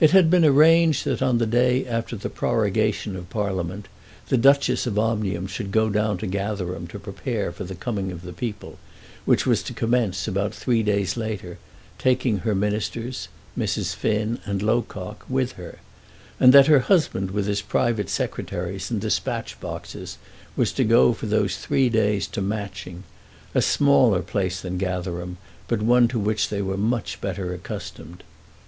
[0.00, 3.86] It had been arranged that on the day after the prorogation of Parliament
[4.28, 8.22] the Duchess of Omnium should go down to Gatherum to prepare for the coming of
[8.22, 8.80] the people,
[9.24, 11.58] which was to commence about three days later,
[11.98, 13.94] taking her ministers, Mrs.
[13.94, 15.78] Finn and Locock, with her;
[16.40, 20.18] and that her husband with his private secretaries and dispatch boxes
[20.56, 23.04] was to go for those three days to Matching,
[23.54, 25.36] a smaller place than Gatherum,
[25.68, 28.24] but one to which they were much better accustomed.